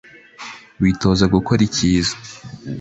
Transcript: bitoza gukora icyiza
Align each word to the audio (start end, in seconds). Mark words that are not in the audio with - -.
bitoza 0.83 1.25
gukora 1.35 1.61
icyiza 1.67 2.13